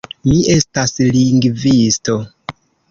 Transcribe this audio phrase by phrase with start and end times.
[0.29, 2.21] Mi estas lingvisto.